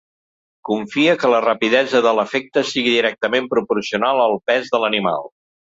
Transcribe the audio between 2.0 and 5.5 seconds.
de l'efecte sigui directament proporcional al pes de l'animal.